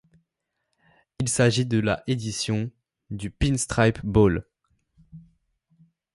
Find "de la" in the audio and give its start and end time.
1.67-2.01